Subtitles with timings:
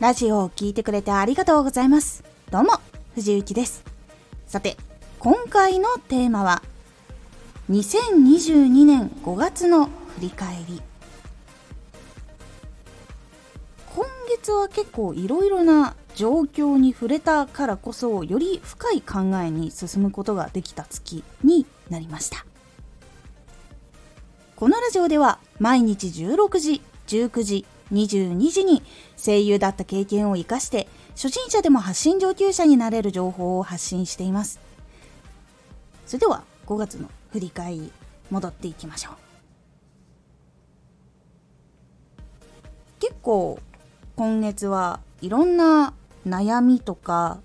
[0.00, 2.22] ラジオを聴いてくれてありがとうございます。
[2.52, 2.74] どうも、
[3.16, 3.82] 藤幸です。
[4.46, 4.76] さて、
[5.18, 6.62] 今回のテーマは、
[7.68, 10.80] 2022年5月の振り返り。
[13.92, 22.46] 今月は結構いろいろな状況に触れたからこそ、より深い考えに進むことができた月になりました。
[24.54, 28.82] このラジオでは毎日16時、19時、22時に
[29.16, 34.60] 声優だった経験を活かして初心者でも発信上級者になれる情報を発信しています。
[36.06, 37.92] それでは5月の振り返り
[38.30, 39.14] 戻っていきましょう。
[43.00, 43.58] 結構
[44.16, 45.94] 今月はいろんな
[46.26, 47.40] 悩みとか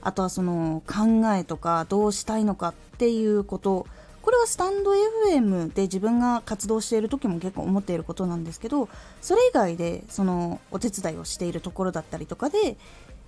[0.00, 3.86] あとはその考えとかどうしたいのかっていうこと
[4.26, 4.90] これはスタンド
[5.30, 8.88] FM で自分が活動している時も結構思っていることなんですけど
[9.20, 12.76] それ以外でそのお手伝いをしているところだったりとかで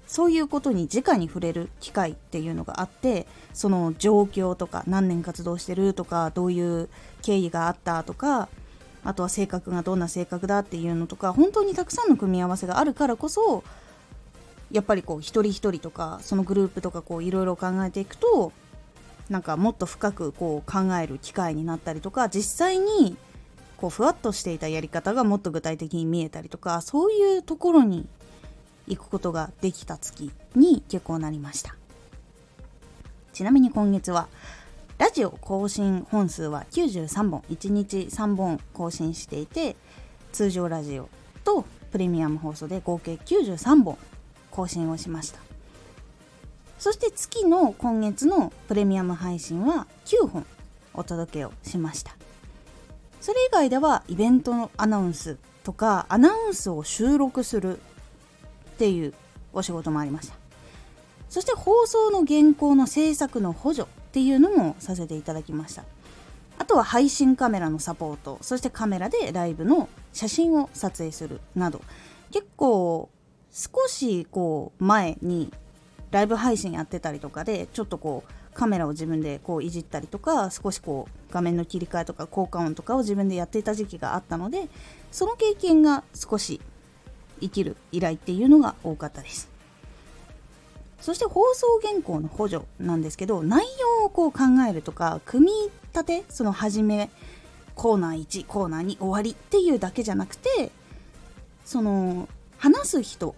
[0.08, 6.88] そういうことに直に触れる機会っていうのがあってその状況とか何年活動してるとかどういう
[7.22, 8.48] 経緯があったとか
[9.04, 13.62] あとは性格がどんな性格だっていうのとか本当にたくさんの組み合わせがあるからこそ
[14.72, 18.52] やっぱりこう一人一人とかそのグループとかこういろいろ考えていくと
[19.30, 23.16] なんかもっと深くこう考える機会になったりとか実際に
[23.76, 28.08] こうふわっとしていたやり方がもっと具体的に見えたりとかそういうところに
[28.86, 31.76] 行くことができた月に結構なりました。
[33.32, 34.28] ちなみに今月は
[34.98, 39.76] ラジオ更新本数は93本1日3本更新していて
[40.32, 41.08] 通常ラジオ
[41.44, 43.96] とプレミアム放送で合計93本
[44.50, 45.47] 更新をしました。
[46.78, 50.46] そして月の今月のプレミアム配信は9本
[50.94, 52.16] お届けをしました。
[53.20, 57.80] それ以外ではイベントのアナウンスとかアナウンスを収録するっ
[58.78, 59.12] ていう
[59.52, 60.34] お仕事もありました。
[61.28, 65.84] そして放送の原稿の制作の補助っていうのもさせていただきました。
[66.58, 71.80] あとは配信カメラのサポートそしてカメラでライブの写真を撮影するなど
[72.32, 73.08] 結構
[73.50, 75.52] 少しこう前に
[76.10, 84.68] ライブ配信やってたりとかでちょっとこうカメラを自分でこういじったりとか少しこう画面の切り替えとか効果音とかを自分でやっていた時期があったので
[85.12, 86.60] その経験が少し
[87.40, 89.48] 生きる依頼っていうのが多かったです。
[91.00, 93.64] そして放送原稿の補助なんですけど内
[94.00, 95.52] 容をこう考えるとか組み
[95.92, 97.08] 立てその始め
[97.76, 100.72] コーナー1コーナー2終わりっていうだけじゃなくて
[101.64, 103.36] その話す人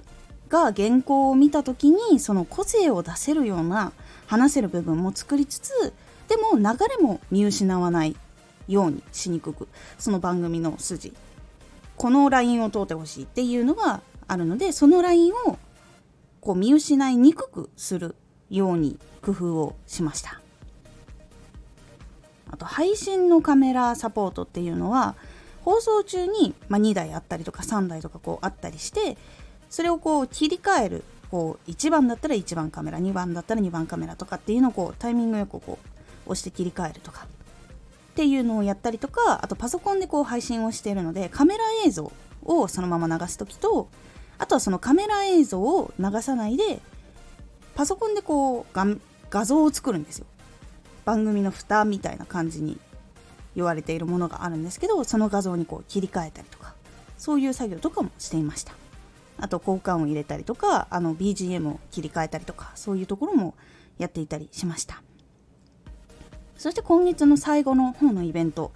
[0.51, 3.93] が原稿を見た時にその個性を出せるような
[4.27, 5.93] 話せる部分も作りつつ
[6.29, 8.17] でも流れも見失わない
[8.69, 9.69] ようにしにくく。
[9.99, 11.15] その番組の筋
[11.97, 15.59] このラインを通ってほしいっていうのがあるのでそのラインを
[16.41, 18.17] こう見失いにくくする
[18.49, 20.41] ように工夫をしました。
[22.51, 25.15] あと配信のカメラサポートっていうのは
[25.63, 29.17] 放送中に、ま、2台あったりとか3台とかこうあったりして
[29.71, 35.79] それをこう切り替えるこう1番だったら1番カメラ2番だったら2番カメラとかっていうのをこうタイミングよくこ
[36.27, 37.27] う押して切り替えるとか。
[38.11, 43.89] っていうのをやったりとかあとパソコンでこう配信をしているのでカメラ映像をそのまま流す時と
[44.37, 46.81] あとはそのカメラ映像を流さないで
[47.77, 48.99] パソコンでこう
[49.31, 50.27] 画像を作るんですよ。
[51.05, 52.79] 番組の蓋みたいな感じに
[53.55, 56.75] 言われているものがあるんですけどその画像にこう切り替えたりとか
[57.17, 58.73] そういう作業とかもしていました。
[59.41, 63.55] あと交換を入れたりとかあの BGM を切り替えたりとかそういうところも
[63.99, 65.03] やっていたりしました。
[66.57, 68.71] そして今月の最後の方のイベント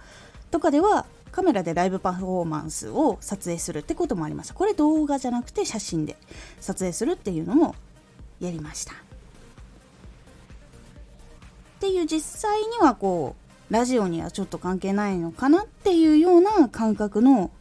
[0.49, 4.53] とかではカメラでライブパフォーマンスを撮影するってこともありました。
[4.53, 6.15] これ動画じゃなくて写真で
[6.59, 7.75] 撮影するっていうのも
[8.39, 8.93] やりました。
[8.93, 8.95] っ
[11.79, 13.35] ていう実際にはこ
[13.69, 17.51] うラジオにはちょっと関係ないのかなっていうような感覚の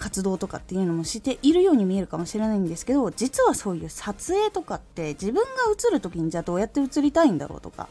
[0.00, 7.86] 活動とかっていうのもしているように見えるかもしれないんですけど実はそういう撮影とかって自分が映る時にじゃあどうやって映りたいんだろうとか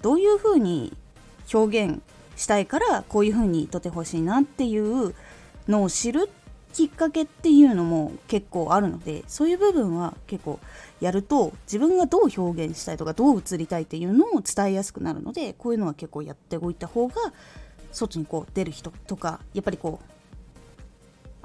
[0.00, 0.96] どういう風に
[1.52, 2.00] 表現
[2.36, 5.14] したいからこういう風に撮ってほしいなっていう
[5.66, 6.30] のを知る
[6.72, 10.60] きっかけっていうのも結構あるのでそういう部分は結構
[11.00, 17.14] やると自分がどう表現したいとかどう映りたいっていうのを伝えやすくなるのでこういうのは結構やっておいた方が
[17.90, 20.17] 外にこう出る人とかやっぱりこう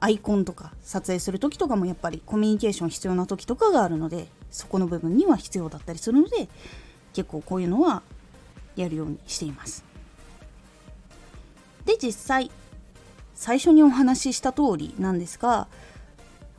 [0.03, 6.49] アイコンとか撮影する時とかもやっぱりコミュニケーション必要な時とかがあるのでそこの部分には必要だったりするので
[7.13, 8.03] 結構こういうのは
[8.75, 9.85] やるようにしています。
[11.85, 12.51] で実際
[13.33, 15.69] 最初にお話しした通りなんですが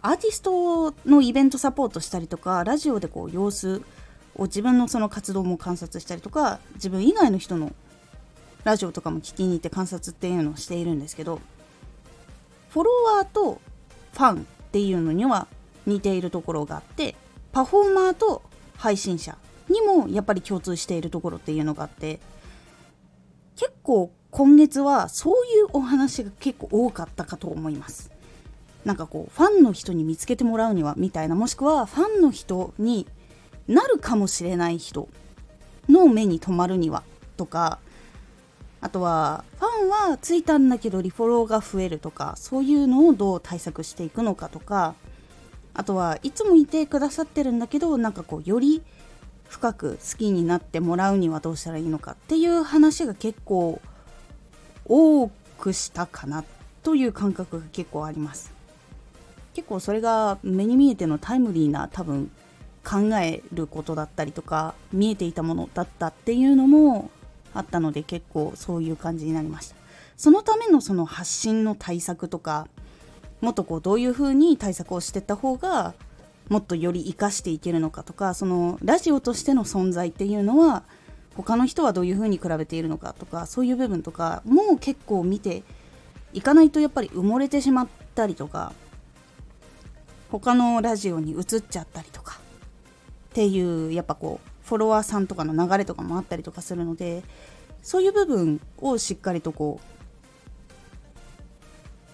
[0.00, 3.82] アーティストのイベントサポートしたりとかラジオでこう様子
[4.36, 7.72] を自分のその活動も観察したりとか自分以外の人の
[8.64, 11.40] ラジオとかも聞きに行って観察っていうのをしているんですけど
[12.74, 13.60] フォロワーと
[14.14, 15.46] ファンっていうのには
[15.86, 17.14] 似ているところがあって
[17.52, 18.42] パフォーマーと
[18.76, 19.38] 配信者
[19.68, 22.18] にもやっぱり共通しているところっていうのがあって
[23.54, 28.10] 結構今月はそういうお話が結構多かったかと思います。
[28.84, 33.06] なんかこうファンの人に見つけてもらうにはみたいなもしくはファンの人に
[33.68, 35.08] なるかもしれない人
[35.88, 37.04] の目に留まるには
[37.36, 37.78] とか
[38.84, 44.94] あとはファンはついたんだけどリフォローが増えるとかそういうのをどう対策していくのかとか
[45.72, 48.82] あとはいつもいてくださってるんだけどなんかこうより
[49.48, 53.80] 深く好きになってもらうにはどうしたらいいのかっていう話が結構
[54.84, 55.28] 多
[55.58, 56.44] くしたかな
[56.82, 58.52] という感覚が結構あります。
[59.54, 62.30] 結構それが目に見えてのタイムリーな多分
[62.84, 67.10] 考えることだったりとか見えていたものだったっていうのも
[67.54, 69.76] あったので結構そういう感じになりました。
[70.16, 72.68] そのためのその発信の対策とか
[73.40, 75.94] もっとこうどういう風に対策をしてった方が
[76.48, 80.84] もっとより生かしていけるのかとかそのラジオとしての存在っていうのは
[81.36, 85.62] 他の人はどういう風に比べているのかとかそういう部分とかもう結構見て
[86.32, 88.72] いかないとやっぱり埋もれてしまったりとか
[90.30, 92.40] 他のラジオに移っちゃったりとか
[93.30, 97.22] っていうやっぱこうフォロワーさんとかの流れとかもあったりとかするので
[97.82, 99.94] そういう部分をしっかりとこう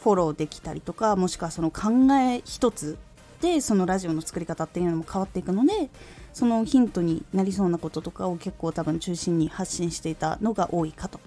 [0.02, 2.98] フォローできたりとかもしくはその考え一つ
[3.40, 5.90] でそのラジオの作り方っていうのも変わっていくので
[6.32, 11.20] そのヒントになりそうなこととかを結構多分中心に発信していたのが多いかと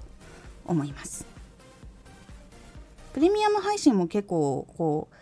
[0.65, 1.25] 思います。
[3.13, 5.15] プレミアム配信も結構こう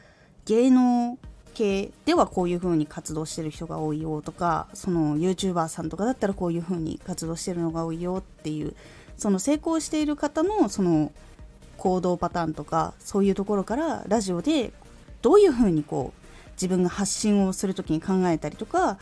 [0.46, 1.18] 芸能
[1.54, 8.76] 系ではこういう風に活動してる人が多いよとかその YouTuber さんとかだったらこういう風に活動してるのが多いよっていう
[9.18, 11.12] その成功している方のその
[11.78, 14.72] 行動パターンとかそういうところからラジオで
[15.22, 18.98] どういう風にこう自分が発信をする時に考えたりとか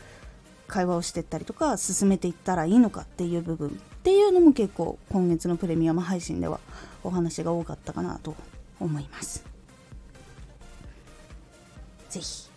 [0.66, 6.60] 会話をしてったりとか進めていったらいいのかっていう部分っていうのも結構今月のプレミアム配信では
[7.02, 8.34] お話が多かったかなと
[8.78, 9.49] 思います。
[12.10, 12.48] ぜひ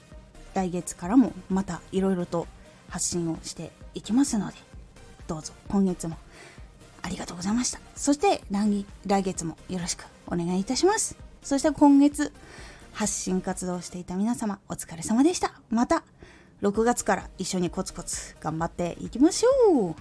[0.54, 2.48] 来月からもまたいろいろと
[2.90, 4.56] 発信をしていきますので
[5.28, 6.18] どうぞ今月も
[7.02, 7.80] ありがとうございました。
[7.96, 8.86] そして来
[9.24, 11.18] 月もよろしくお願いいたします。
[11.42, 12.32] そして今月
[12.94, 15.54] 発信活動していた皆様お疲れ様でした。
[15.70, 16.04] また
[16.62, 19.96] 6月から一緒にコツコツ頑張っていきましょう。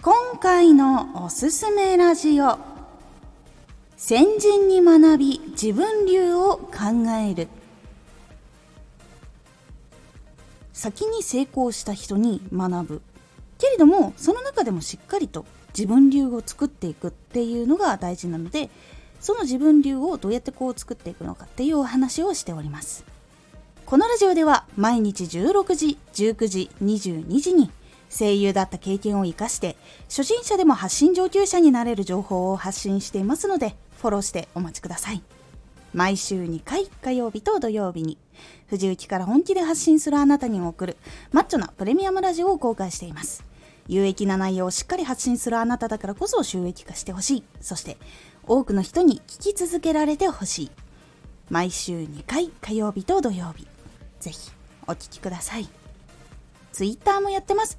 [0.00, 2.75] 今回のおすすめラジオ
[3.96, 7.48] 先人に学び自分流を考える。
[10.74, 13.02] 先に成功した人に学ぶ。
[13.58, 18.68] けれどもその中でもしっかりと自分流を作っていくっていうのが大事なので
[19.18, 23.02] その自分流をどうやってこう作っていくのかっていうお話をしております。
[23.86, 27.70] このラジオでは毎日16時19時22時に
[28.10, 29.76] 声優だった経験を生かして
[30.08, 35.22] 初心者でも発信上級者になれる情報を発信していますのでフォローしてお待ちください。
[35.92, 38.18] 毎週2回火曜日と土曜日に
[38.66, 40.96] 藤雪から本気で発信するあなたに送る
[41.32, 43.44] マッチョなプレミアムラジオを公開しています。
[43.88, 47.44] 有益な内容をしっかり発信するあなただからこそ収益化してほしい。
[47.60, 47.96] そして
[48.46, 50.70] 多くの人に聞き続けられてほしい。
[51.48, 53.66] 毎週2回火曜日と土曜日。
[54.20, 54.50] ぜひ
[54.86, 55.68] お聴きください。
[56.72, 57.78] Twitter もやってます。